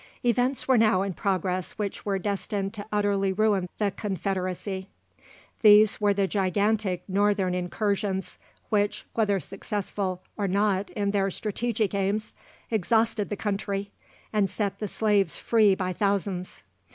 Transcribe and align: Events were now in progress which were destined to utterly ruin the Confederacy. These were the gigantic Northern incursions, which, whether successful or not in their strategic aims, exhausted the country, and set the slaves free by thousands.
Events 0.25 0.67
were 0.67 0.79
now 0.79 1.03
in 1.03 1.13
progress 1.13 1.73
which 1.73 2.07
were 2.07 2.17
destined 2.17 2.73
to 2.73 2.87
utterly 2.91 3.31
ruin 3.31 3.69
the 3.77 3.91
Confederacy. 3.91 4.87
These 5.61 6.01
were 6.01 6.11
the 6.15 6.25
gigantic 6.25 7.07
Northern 7.07 7.53
incursions, 7.53 8.39
which, 8.69 9.05
whether 9.13 9.39
successful 9.39 10.23
or 10.37 10.47
not 10.47 10.89
in 10.89 11.11
their 11.11 11.29
strategic 11.29 11.93
aims, 11.93 12.33
exhausted 12.71 13.29
the 13.29 13.35
country, 13.37 13.91
and 14.33 14.49
set 14.49 14.79
the 14.79 14.87
slaves 14.87 15.37
free 15.37 15.75
by 15.75 15.93
thousands. 15.93 16.63